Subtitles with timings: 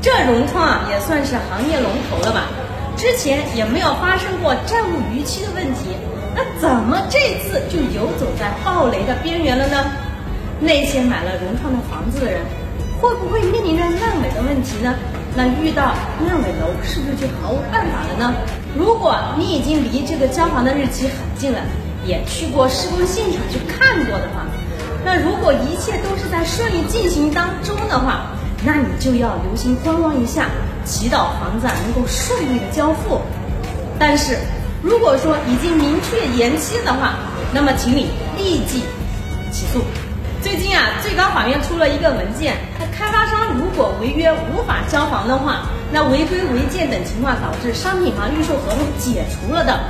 [0.00, 2.46] 这融创啊也算是行业龙头了吧？
[2.96, 5.96] 之前也没有发生过债务逾期的问题，
[6.34, 9.84] 那怎么这次就游走在暴雷的边缘了呢？
[10.60, 12.40] 那些买了融创的房子的人，
[13.00, 14.94] 会不会面临着烂尾的问题呢？
[15.34, 15.94] 那遇到
[16.26, 18.34] 烂尾楼，是不是就毫无办法了呢？
[18.76, 21.60] 如果你已经离这个交房的日期很近了，
[22.04, 24.44] 也去过施工现场去看过的话，
[25.04, 28.26] 那如果一切都是在顺利进行当中的话，
[28.64, 30.46] 那你就要留心观望一下，
[30.84, 33.20] 祈祷房子啊能够顺利的交付。
[33.98, 34.38] 但是
[34.82, 37.14] 如果说已经明确延期的话，
[37.52, 38.84] 那么请你立即
[39.50, 39.82] 起诉。
[40.42, 49.80] 最近啊，最高法院出了一个文件，那开发商如果违约无法交房的话，那违规违建等情况导致商品房预售合同解除了的，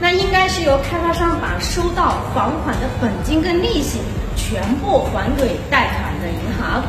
[0.00, 4.00] 那应该是由开发商把收到房款的本金跟利息
[4.34, 6.82] 全部还给贷款的银行。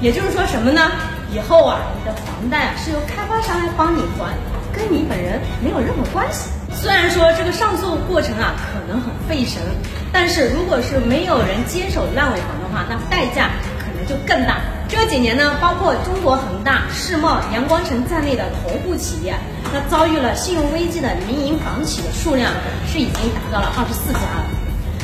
[0.00, 0.90] 也就是说什么呢？
[1.32, 4.32] 以后啊，你的房贷啊是由开发商来帮你还，
[4.72, 6.50] 跟你本人没有任何关系。
[6.72, 9.60] 虽然说这个上诉过程啊可能很费神，
[10.12, 14.58] 但是如果是没有人接手烂尾房的话，那代价可能就更大。
[14.88, 19.34] 这几年呢，包括中国恒大、世茂、阳光城在内的头部企业，
[19.72, 22.50] 那遭遇了信用危机的民营房企的数量
[22.90, 24.46] 是已经达到了二十四家了。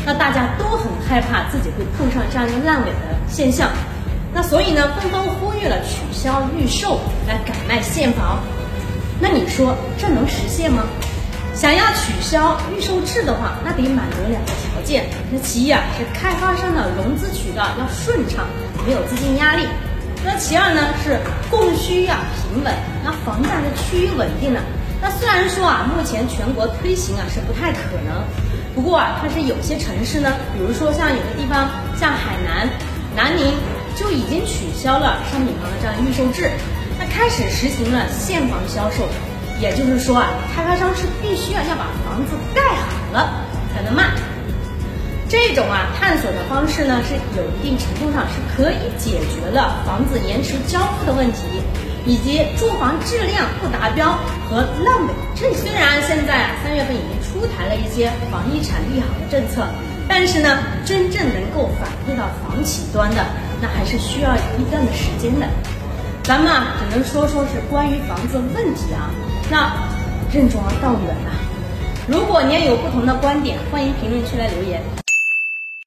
[0.05, 3.71] 那大家都很害怕自己会碰上这样一个烂尾的现象，
[4.35, 8.39] 那所以呢，纷纷呼吁了取消预售来改卖现房。
[9.19, 10.83] 那你说这能实现吗？
[11.55, 15.07] 想要取消预售制的话，那得满足两个条件。
[15.33, 18.45] 那其一啊，是开发商的融资渠道要顺畅，
[18.87, 19.65] 没有资金压力；
[20.23, 21.19] 那其二呢，是
[21.51, 24.61] 供需要平稳，那房价是趋于稳定的。
[25.01, 28.23] 那虽然说啊，目前全国推行啊是不太可能，
[28.75, 32.69] 不过啊，它是有些城市呢，比如说像有的地方，像海南、
[33.17, 33.55] 南宁
[33.97, 36.51] 就已经取消了商品房的这样预售制，
[36.99, 39.09] 那开始实行了现房销售。
[39.59, 43.33] 也就是说啊，开发商是必须要要把房子盖好了
[43.75, 44.11] 才能卖。
[45.29, 51.63] 这种啊探索的方式呢，是有一定程度上是可以解决了房子延迟交付的问题，
[52.05, 54.13] 以及住房质量不达标
[54.49, 55.15] 和烂尾。
[55.35, 59.67] 这虽然现在啊三月份已经出台了一些房地产利好的政策，
[60.07, 63.25] 但是呢，真正能够反馈到房企端的，
[63.61, 65.47] 那还是需要一段的时间的。
[66.23, 69.11] 咱们啊，只能说说是关于房子问题啊。
[69.51, 69.73] 那
[70.33, 71.31] 任重而道远呐！
[72.09, 74.83] 如果你也有不同的观点，欢迎评论区来留言。